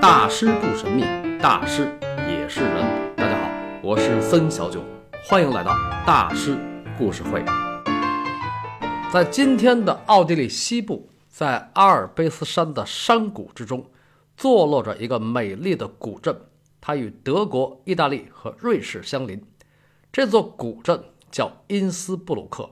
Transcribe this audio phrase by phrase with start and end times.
[0.00, 1.02] 大师不神秘，
[1.42, 1.94] 大师
[2.26, 3.14] 也是人。
[3.14, 3.50] 大家好，
[3.82, 4.82] 我是森小九，
[5.28, 5.74] 欢迎来到
[6.06, 6.56] 大师
[6.96, 7.44] 故事会。
[9.12, 13.84] 在今天的奥地利西部，在阿尔卑斯山的山谷之中，
[14.38, 16.34] 坐落着一个美丽的古镇，
[16.80, 19.44] 它与德国、意大利和瑞士相邻。
[20.10, 22.70] 这座古镇叫因斯布鲁克。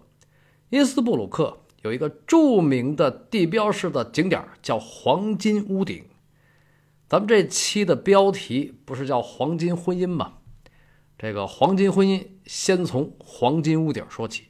[0.71, 6.03] 因斯布鲁克有一个著名的地标式的景点，叫黄金屋顶。
[7.09, 10.35] 咱们这期的标题不是叫“黄金婚姻”吗？
[11.17, 14.49] 这个黄金婚姻先从黄金屋顶说起。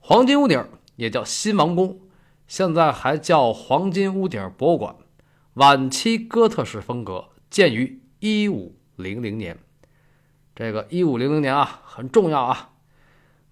[0.00, 0.62] 黄金屋顶
[0.96, 2.00] 也叫新王宫，
[2.48, 4.96] 现在还叫黄金屋顶博物馆。
[5.54, 9.56] 晚期哥特式风格，建于一五零零年。
[10.56, 12.72] 这个一五零零年啊，很重要啊。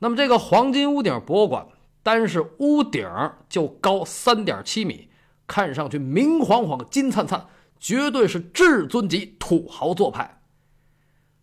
[0.01, 1.69] 那么这个黄金屋顶博物馆，
[2.03, 3.09] 单是屋顶
[3.49, 5.09] 就高三点七米，
[5.47, 7.47] 看上去明晃晃、金灿灿。
[7.79, 10.41] 绝对是至尊级土豪做派。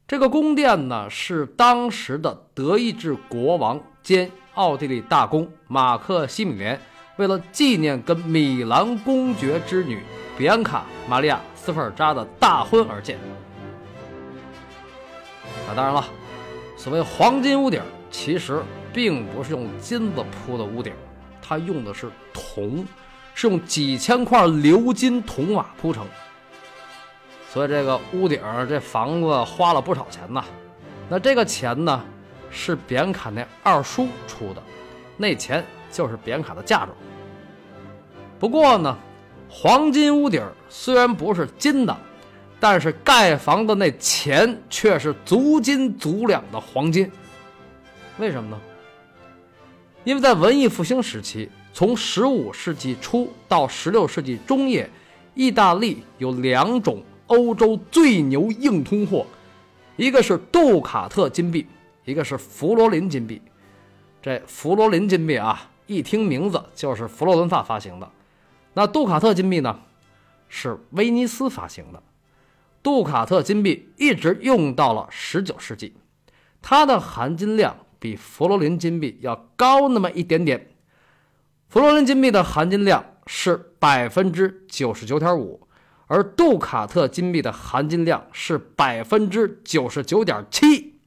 [0.08, 6.80] 这个宫殿呢，是当时的德意志国王兼奥地利大公马克西米连
[7.18, 10.04] 为了纪念跟米兰公爵之女
[10.38, 13.18] 比安卡·玛利亚·斯菲尔扎的大婚而建。
[15.68, 16.06] 那当然了，
[16.78, 18.62] 所谓黄金屋顶，其实
[18.94, 20.94] 并不是用金子铺的屋顶，
[21.42, 22.86] 它用的是铜，
[23.34, 26.06] 是用几千块鎏金铜瓦铺成。
[27.56, 30.44] 所以这个屋顶这房子花了不少钱呐，
[31.08, 32.04] 那这个钱呢，
[32.52, 34.62] 是扁卡那二叔出的，
[35.16, 36.90] 那钱就是扁卡的嫁妆。
[38.38, 38.98] 不过呢，
[39.50, 41.98] 黄金屋顶虽然不是金的，
[42.60, 47.10] 但是盖房的那钱却是足斤足两的黄金。
[48.18, 48.60] 为什么呢？
[50.04, 54.90] 因为在文艺复兴时期，从十五世纪初到十六世纪中叶，
[55.36, 57.02] 意大利有两种。
[57.28, 59.26] 欧洲最牛硬通货，
[59.96, 61.66] 一个是杜卡特金币，
[62.04, 63.42] 一个是佛罗林金币。
[64.22, 68.12] 这佛罗林金币啊，一听名字就是佛罗伦萨发行的。
[68.74, 69.80] 那杜卡特金币呢，
[70.50, 72.02] 是威尼斯发行的。
[72.84, 75.96] 杜卡特金币一直用到了十九世纪，
[76.62, 80.70] 它的含金量比佛罗林金币要高那么一点点。
[81.70, 85.68] 佛罗林金币的含金量是百分之九十九点五。
[86.08, 91.00] 而杜卡特金币的含金量是百分之九十九点七，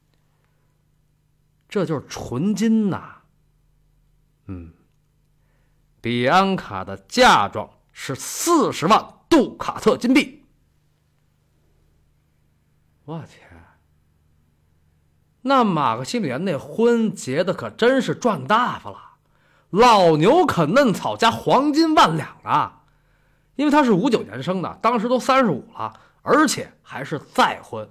[1.69, 3.21] 这就是纯金呐。
[4.47, 4.73] 嗯，
[6.01, 10.43] 比安卡的嫁妆是四十万杜卡特金币。
[13.05, 13.47] 我天，
[15.43, 18.99] 那马克西米连那婚结的可真是赚大发了，
[19.69, 22.78] 老牛啃嫩草加黄金万两啊！
[23.59, 27.85] 因为他是五九年生的，当时都三十五了，而且还是再婚。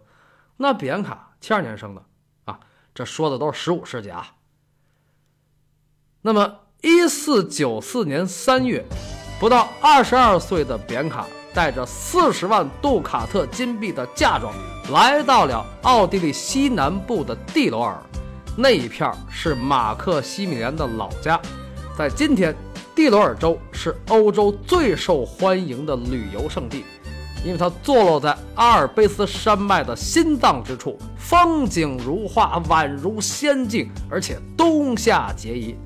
[0.56, 2.02] 那比安卡七二年生的
[2.46, 2.58] 啊，
[2.94, 4.26] 这说的都是十五世纪啊。
[6.22, 8.82] 那么一四九四年三月，
[9.38, 14.54] 不到二十二岁的比安卡带着四十万杜卡特金币的嫁妆，
[14.90, 18.02] 来到了奥地利西南部的蒂罗尔，
[18.56, 21.38] 那一片是马克西米连的老家，
[21.94, 22.56] 在今天。
[22.98, 26.84] 蒂罗尔州是欧洲最受欢迎的旅游胜地，
[27.44, 35.76] 因为它坐落在阿尔卑斯山脉的心脏之处，风景如画，宛如仙境，而且冬夏皆宜。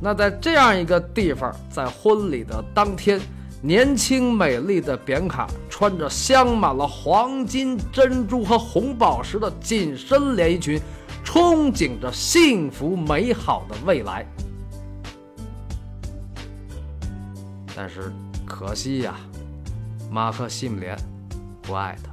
[0.00, 3.20] 那在这样一个地方，在婚礼的当天，
[3.62, 10.80] 年轻美丽的扁卡穿着镶满了黄金、珍珠和红宝石的紧身连衣裙，
[11.24, 14.26] 憧憬着幸福美好的未来。
[17.76, 18.10] 但是
[18.46, 19.16] 可惜呀，
[20.10, 20.96] 马克西姆连
[21.60, 22.10] 不爱他。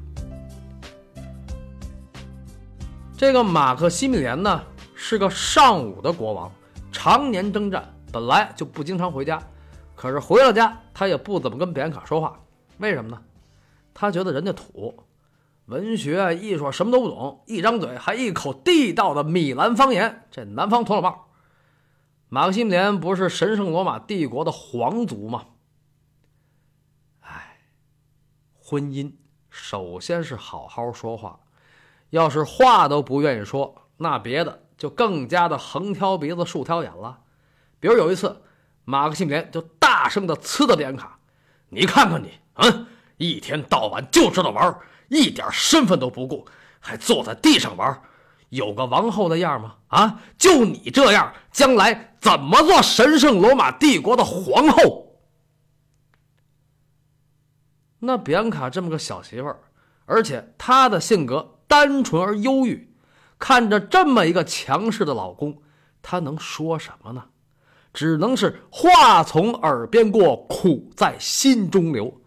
[3.15, 4.61] 这个马克西米连呢，
[4.93, 6.51] 是个尚武的国王，
[6.91, 9.41] 常年征战，本来就不经常回家。
[9.95, 12.37] 可是回了家，他也不怎么跟比安卡说话。
[12.79, 13.21] 为什么呢？
[13.93, 14.93] 他觉得人家土，
[15.67, 21.27] 文学艺术什么都不懂，一张嘴还一口地道的米兰方言，这南方土老帽。
[22.27, 25.45] 马克西米连不是神圣罗马帝国的皇族吗？
[28.73, 29.11] 婚姻
[29.51, 31.41] 首先是好好说话，
[32.09, 37.19] 要是话都不愿意说，那别的就更加的横挑鼻子竖挑眼了。
[37.79, 38.41] 比如有一次，
[38.83, 41.19] 马克西米连就大声的呲的比安卡
[41.69, 42.87] ：“你看看你，嗯，
[43.17, 44.75] 一天到晚就知道玩，
[45.07, 46.47] 一点身份都不顾，
[46.79, 48.01] 还坐在地上玩，
[48.49, 49.75] 有个王后的样吗？
[49.89, 55.12] 啊，就你这样，将来怎么做神圣罗马帝国的皇后？”
[58.05, 59.59] 那比安卡这么个小媳妇儿，
[60.05, 62.93] 而且她的性格单纯而忧郁，
[63.39, 65.61] 看着这么一个强势的老公，
[66.01, 67.23] 她能说什么呢？
[67.93, 72.21] 只能是话从耳边过，苦在心中流。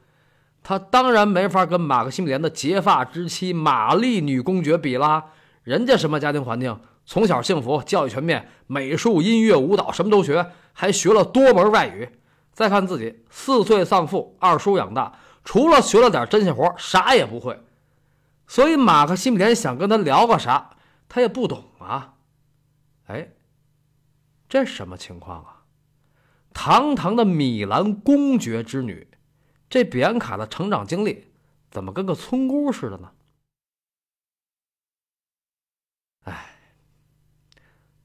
[0.62, 5.24] 她当然没法跟马克西米连的结发之妻玛丽女公爵比啦，
[5.62, 6.80] 人家什么家庭环境？
[7.04, 12.08] 从小幸福，教育全面，美术、音乐、舞蹈什么都学，还学了多门外语。
[12.52, 15.12] 再看自己，四岁丧父，二叔养大，
[15.46, 17.58] 除了学了点针线活，啥也不会。
[18.46, 20.76] 所以马克西米连想跟他聊个啥，
[21.08, 22.16] 他也不懂啊。
[23.06, 23.32] 哎，
[24.48, 25.62] 这什么情况啊？
[26.52, 29.08] 堂堂的米兰公爵之女，
[29.70, 31.32] 这比安卡的成长经历
[31.70, 33.12] 怎么跟个村姑似的呢？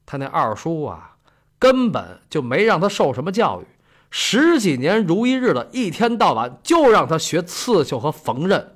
[0.06, 1.16] 他那二叔啊，
[1.58, 3.66] 根本就没让他受什么教育，
[4.14, 8.66] 十几年如一日的，一天到晚就让他学刺绣和缝纫。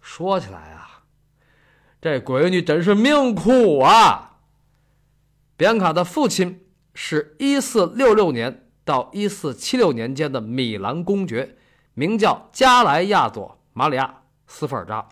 [0.00, 1.04] 说起来啊，
[2.00, 4.38] 这闺女真是命苦啊！
[5.58, 6.64] 比安卡的父亲
[6.94, 11.56] 是一四六六年到一四七六年间的米兰公爵，
[11.92, 14.06] 名叫加莱亚佐·马里亚·
[14.46, 15.06] 斯福尔扎。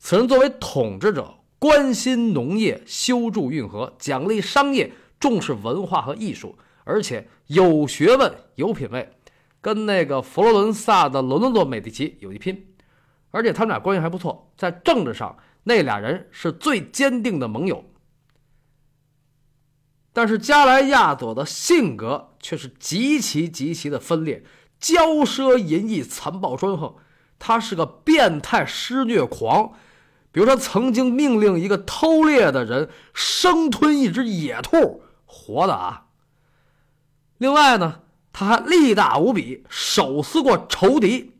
[0.00, 1.36] 此人作为统治者。
[1.60, 6.56] 关心农业，修筑运河，奖励商业，重视文化和艺术，
[6.90, 9.12] 而且有学问、有品位，
[9.60, 12.74] 跟那个佛罗伦萨的罗伦佐美第奇有一拼。
[13.30, 17.84] 而且他们俩关系还不错，在政治上，那俩人是最坚定的盟友。
[20.12, 24.42] 但是加莱亚佐的性格却是极其极其的分裂，
[24.80, 26.96] 骄奢淫逸，残暴专横，
[27.38, 29.74] 他是个变态施虐狂。
[30.32, 36.06] 比如说，曾经命令一个偷猎的人生吞一只野兔，活的啊。
[37.40, 38.02] 另外呢，
[38.34, 41.34] 他还力大无比，手撕过仇敌。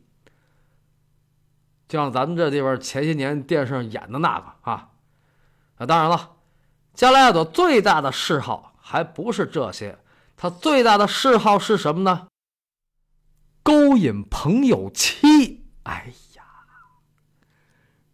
[1.87, 4.89] 就像咱们这地方前些年电视上演的那个啊。
[5.75, 6.31] 啊，当然了，
[6.95, 9.99] 加莱亚朵最大的嗜好还不是这些，
[10.35, 12.27] 他最大的嗜好是什么呢？
[13.61, 15.67] 勾引朋友妻。
[15.83, 16.43] 哎呀，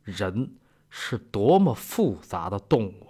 [0.03, 0.57] 人。
[0.99, 3.06] 是多么复杂的动物！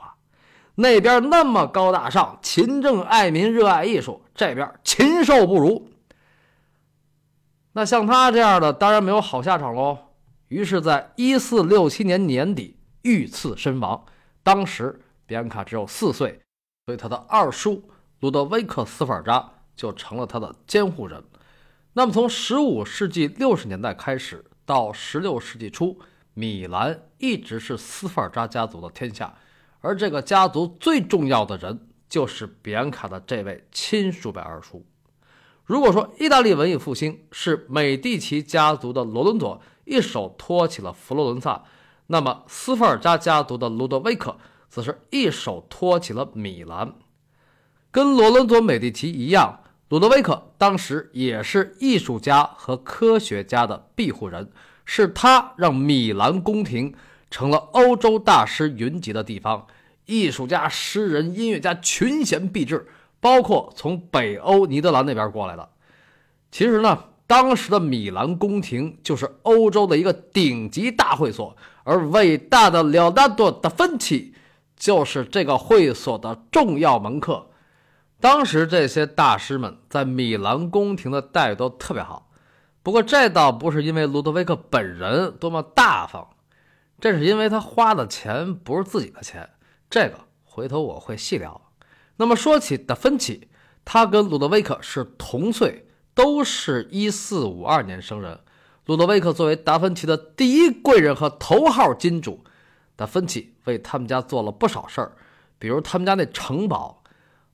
[0.79, 5.89] 那边那么高大上，勤政爱民，热爱艺术；这边禽兽不如。
[7.73, 9.97] 那像他这样的，当然没有好下场喽。
[10.49, 14.05] 于是，在一四六七年年底遇刺身亡。
[14.43, 16.39] 当时比安卡只有四岁，
[16.85, 17.89] 所以他的二叔
[18.19, 21.23] 鲁德维克斯法扎就成了他的监护人。
[21.93, 25.99] 那么，从十五世纪六十年代开始到十六世纪初。
[26.35, 29.33] 米兰一直是斯法扎家族的天下，
[29.87, 34.85] 而这个家族最重要的人就是比安卡的这位亲叔辈二叔。
[35.63, 41.63] 如果说意大利文艺复兴是美第奇家族的罗伦佐一手托起了佛罗伦萨，
[42.07, 44.37] 那么斯法尔扎家族的卢德维克
[44.67, 46.93] 则是一手托起了米兰。
[47.89, 54.51] 跟罗伦佐美第奇一样，鲁德维克当时也是艺术家和科学家的庇护人。
[54.83, 56.93] 是他让米兰宫廷
[57.29, 59.67] 成了欧洲大师云集的地方，
[60.07, 62.87] 艺术家、诗人、音乐家群贤毕至，
[63.19, 65.69] 包括从北欧尼德兰那边过来的。
[66.49, 74.33] 其实呢，当时的米兰宫廷就是欧洲的一个顶级大会所，而伟大的列纳多·达芬奇
[74.75, 77.49] 就是这个会所的重要门客。
[78.19, 82.31] 当时这些大师们在米兰宫廷的待遇都特别好。
[82.81, 86.29] 不过这倒不是因为卢德维克本人多么大方，
[87.01, 89.49] 这是因为他花的钱不是自己的钱。
[89.89, 91.61] 这个回头我会细聊。
[92.17, 93.47] 那么说起达芬奇，
[93.85, 98.39] 他跟鲁德维克是同岁，都是一四五二年生人。
[98.85, 102.43] 鲁德维克作为达芬奇的第一贵人和头号金主，
[102.95, 105.11] 达芬奇为他们家做了不少事儿，
[105.59, 107.03] 比如他们家那城堡，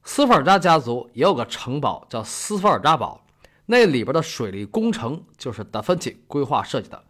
[0.03, 3.25] 斯法尔扎家族也有个城堡叫斯法尔扎堡。
[3.65, 7.03] 那里边的水利工程就是达芬奇规划设计的，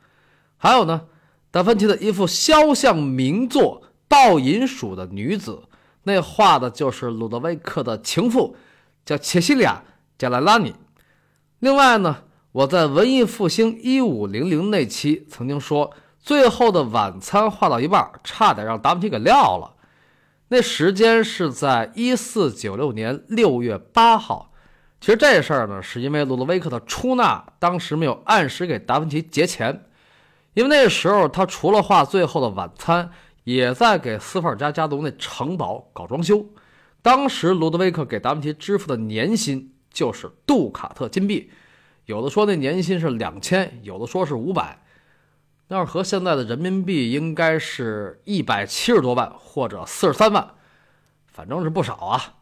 [0.57, 1.07] 还有呢，
[1.51, 3.81] 达芬奇的一幅肖像名作
[4.13, 5.53] 《倒银鼠的女子》，
[6.03, 8.55] 那画的就是鲁德维克的情妇，
[9.03, 9.81] 叫切西利亚·
[10.19, 10.75] 加莱拉尼。
[11.57, 12.17] 另外呢，
[12.51, 15.89] 我在文艺复兴一五零零那期曾经说，
[16.19, 19.73] 《最后的晚餐》画到一半，差点让达芬奇给撂了。
[20.49, 24.51] 那时间是在一四九六年六月八号。
[25.01, 29.85] 其实这事儿呢，是因为鲁德维克的出纳当时没有按时给达芬奇结钱，
[30.53, 33.05] 因为那时候他除了画《最后的晚餐》，
[33.43, 36.45] 也在给斯法尔加家族那城堡搞装修。
[37.01, 41.51] 当时罗德维克给达芬奇支付的年薪就是杜卡特金币，
[42.05, 44.79] 有的说那年薪是两千，有的说是五百。
[45.69, 50.55] 要是和现在的人民币，应该是一百七十多万或者四十三万，
[51.25, 52.35] 反正是不少啊。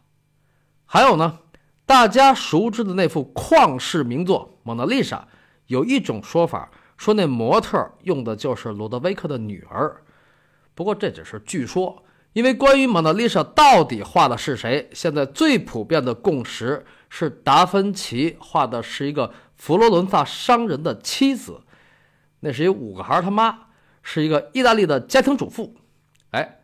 [0.84, 1.38] 还有呢，
[1.86, 5.16] 大家熟知的那幅旷世名作《蒙娜丽莎》，
[5.66, 10.01] 有一种说法说那模特用的就是罗德维克的女儿，
[10.74, 12.04] 不过这只是据说。
[12.34, 21.60] 因为关于蒙娜丽莎到底画的是谁，现在最普遍的共识是达芬奇画的是一个佛罗伦萨商人的妻子，
[22.40, 23.66] 那是一五个孩他妈，
[24.02, 25.76] 是一个意大利的家庭主妇。
[26.30, 26.62] 哎，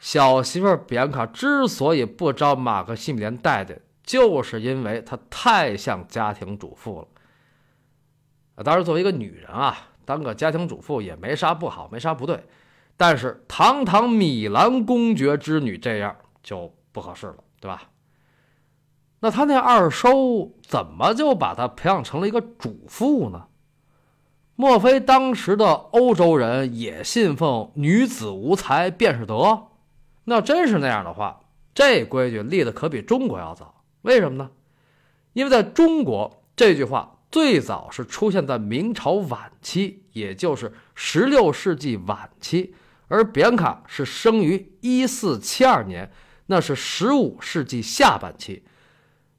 [0.00, 8.64] 小媳妇比安卡之所以不招马克西米连待见，就是因为她太像家庭主妇了。
[8.64, 12.42] 当然作为一个女人啊，当个家庭主妇也没啥不好，没啥不对。
[12.96, 17.82] 但是堂堂米兰公爵之女这样就不合适了，对吧？
[19.20, 23.46] 那他那二收怎么就把他培养成了一个主妇呢？
[24.54, 29.68] 莫非当时的欧洲人也信奉“女子无才便是德”？
[30.24, 31.40] 那真是那样的话，
[31.74, 33.82] 这规矩立的可比中国要早。
[34.02, 34.50] 为什么呢？
[35.34, 42.74] 因为在中国，这句话最早是出现在明朝晚期，也就是十六世纪晚期。
[43.08, 46.10] 而比安卡是生于一四七二年，
[46.46, 48.64] 那是十五世纪下半期，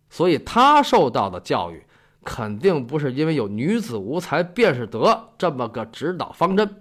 [0.10, 1.84] 所以他受到的教育
[2.24, 6.80] 肯定不是因为有“女子无才便是德”这么个指导方针。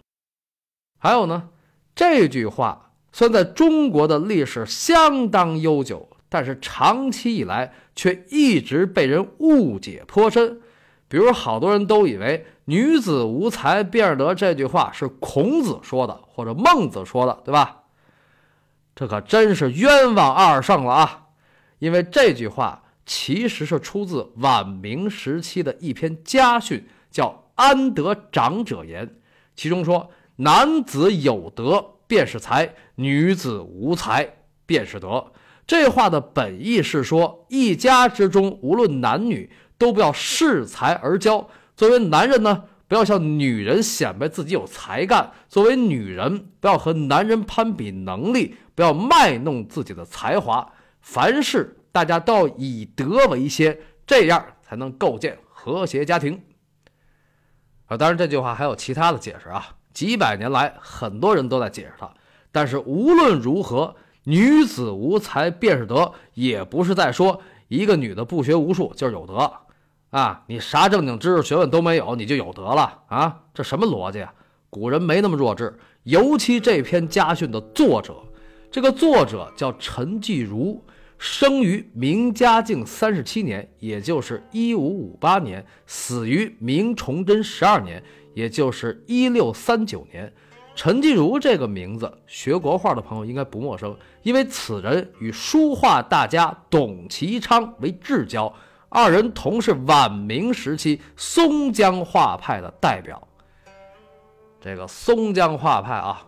[0.99, 1.51] 还有呢，
[1.95, 10.61] 这句话虽然在中国的历史相当悠久，但是长期以来却一直被人误解颇深。
[11.09, 17.85] 比如，好多人都以为“女子无才便是德”这句话是孔子说的，或者孟子说的，对吧？
[18.97, 21.27] 这可真是冤枉二圣了啊！
[21.79, 29.07] 因为这句话其实是出自晚明时期的一篇家训，叫《安得长者言》，
[29.55, 34.29] 其中说：“男子有德便是才，女子无才
[34.67, 35.33] 便是德。”
[35.69, 39.49] 这话的本意是说，一家之中无论男女。
[39.79, 41.47] 都不要恃才而骄。
[41.77, 50.73] 作为男人呢，不要向女人显摆自己有才干；作为女人，不要和男人攀比能力，不要卖弄自己的才华。
[51.01, 56.43] 凡事大家都要以德为先，这样才能构建和谐家庭。
[57.87, 59.77] 啊，当然这句话还有其他的解释啊。
[59.93, 62.11] 几百年来，很多人都在解释它。
[62.53, 69.53] 但是无论如何，女子无才便是德，也不是在说一个女的不学无术就是有德。
[70.17, 73.39] 啊，你啥正经知识学问都没有，你就有德了啊？
[73.53, 74.33] 这什么逻辑啊？
[74.71, 78.15] 古人没那么弱智，尤其这篇家训的作者，
[78.71, 80.83] 这个作者叫陈继儒，
[81.19, 90.33] 生于明嘉靖三十七年，也就是一五五八年，死于明崇祯十二年，也就是一六三九年。
[90.75, 98.51] 陈继儒这个名字，学国画的朋友应该不陌生，因为此人与书画大家董其昌为至交。
[98.97, 103.29] 二人同是晚明时期松江画派的代表。
[104.59, 106.27] 这个松江画派啊，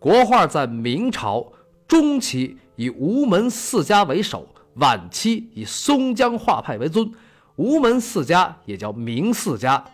[0.00, 1.52] 国画在明朝
[1.86, 7.08] 中期以吴门四家为首，晚期以松江画派为尊。
[7.54, 9.84] 吴门四家也叫明四家，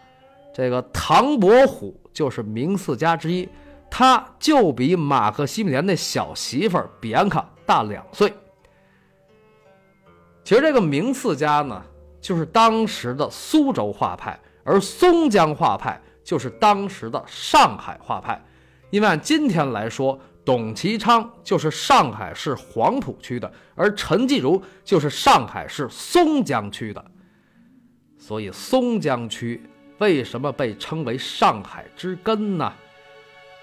[0.54, 3.47] 这个唐伯虎就是明四家之一，
[3.90, 8.33] 他就比马克西米连那小媳妇比安卡大两岁。
[10.43, 11.85] 其实这个明四家呢。
[12.25, 18.43] 就是当时的苏州画派，而松江画派就是当时的上海画派。
[18.88, 27.04] 因为按今天来说，董其昌就是上海市黄浦区的，而陈继儒就是上海市松江区的。
[28.19, 29.62] 所以松江区
[29.99, 32.73] 为什么被称为上海之根呢？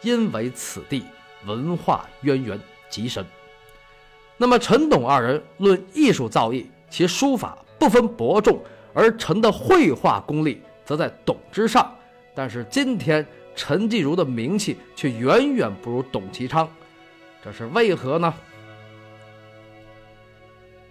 [0.03, 1.03] 因为此地
[1.48, 2.60] 文化渊源
[2.91, 3.25] 极深。
[4.38, 7.58] 那么陈董二人论艺术造诣，其书法。
[7.82, 8.62] 不分伯仲，
[8.94, 11.92] 而陈的绘画功力则在董之上。
[12.36, 16.70] 但是今天陈继儒的名气却远远不如董其昌，
[17.44, 18.32] 这是为何呢？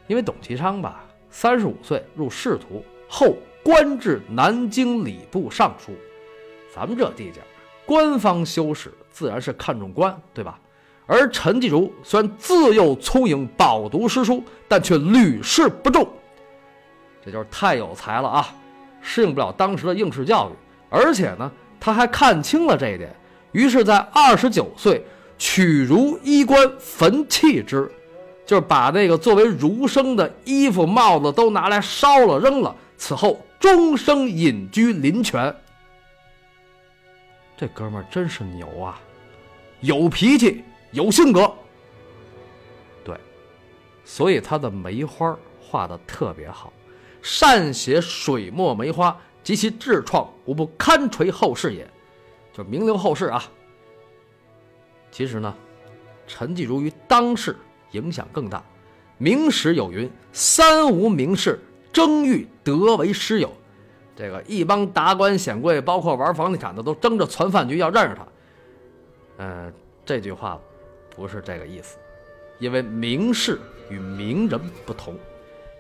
[0.09, 5.93] 因为董其昌吧，三十五岁入仕途后官至南京礼部尚书，
[6.75, 7.41] 咱们这地界，
[7.87, 10.59] 官方修史自然是看重官，对吧？
[11.07, 16.05] 而陈继儒虽然自幼聪颖，饱读诗书，但却屡试不中。
[17.25, 18.55] 这就是太有才了啊，
[19.03, 20.53] 适应不了当时的应试教育，
[20.89, 23.15] 而且呢，他还看清了这一点，
[23.53, 25.05] 于是，在二十九岁
[25.39, 27.91] 取儒衣冠焚弃之，
[28.47, 32.75] 就是把那个作为儒生的衣服帽子都拿来烧了扔了。
[32.97, 35.55] 此后终生隐居林泉。
[37.57, 39.01] 这哥们儿真是牛啊，
[39.81, 40.63] 有脾气，
[40.93, 41.51] 有性格。
[43.03, 43.17] 对，
[44.05, 46.73] 所以他的梅花画的特别好，
[47.23, 51.89] 善写水墨梅花，及其志创，无不堪垂后世也，
[52.53, 53.43] 就名留后世啊。
[55.11, 55.55] 其实呢，
[56.27, 57.57] 陈继儒于当世
[57.93, 58.63] 影响更大。
[59.19, 61.61] 明史有云：“三无名士，
[61.93, 63.53] 争欲得为师友。”
[64.17, 68.27] 这个一帮达官显贵，包括玩房地产的，都争着攒饭局要认识他。
[69.39, 69.73] 嗯，
[70.05, 70.61] 这句话
[71.15, 71.99] 不是这个意思，
[72.59, 73.59] 因为名士
[73.91, 75.19] 与名人不同。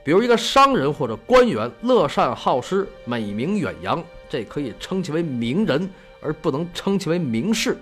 [0.02, 5.88] 比如一个商人或者官员，乐善好施，美名远扬，这可以称其为名人，
[6.20, 7.76] 而不能称其为名士。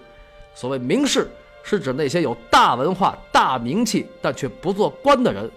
[0.55, 1.31] 所谓名士。
[1.65, 5.51] 是指那些有大文化、大名气，但却不做官的人，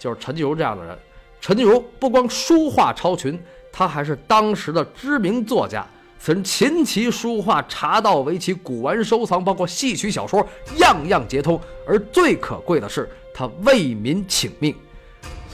[0.00, 0.98] 就是陈继儒这样的人。
[1.40, 5.86] 陈继儒不光书画超群，他还是当时的知名作家。
[6.18, 10.44] 此人琴棋书画、茶道、围棋、古玩收藏，包括戏曲小说，
[10.78, 11.60] 样样皆通。
[11.86, 14.74] 而最可贵的是，他为民请命，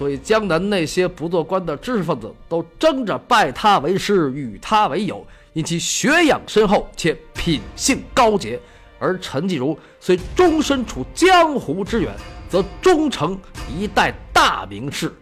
[0.00, 8.58] 所以江南那些不做官的知识分子都争着拜他为师，与他为友，因其学养深厚且品性高洁。
[8.98, 12.14] 而陈继儒虽终身处江湖之远，
[12.48, 13.38] 则终成
[13.68, 15.12] 一代大名士，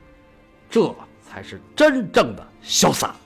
[0.71, 0.95] 这
[1.29, 3.17] 才是真正的潇洒。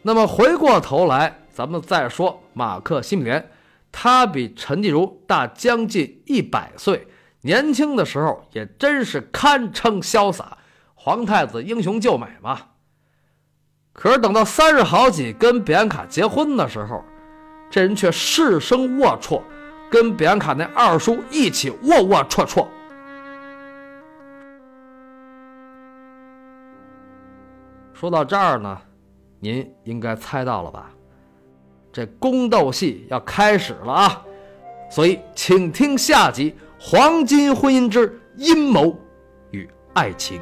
[0.00, 3.50] 那么回过头来，咱们再说马克西米连，
[3.92, 7.06] 他比陈继儒大将近一百岁，
[7.44, 10.56] 年轻的时候也真是堪称潇洒，
[10.94, 12.58] 皇太子英雄救美嘛。
[13.92, 17.04] 可是等到三十好几跟比安卡结婚的时候，
[17.70, 19.42] 这人却失声龌龊，
[19.90, 22.66] 跟比安卡那二叔一起龌龌龊龊。
[27.92, 28.80] 说到这儿呢，
[29.38, 30.90] 您应该猜到了吧？
[31.92, 34.22] 这宫斗戏要开始了啊！
[34.90, 38.98] 所以，请听下集《黄金婚姻之阴谋
[39.50, 40.38] 与爱情》。